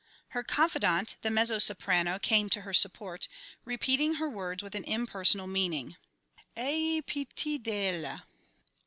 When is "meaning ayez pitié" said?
5.45-7.61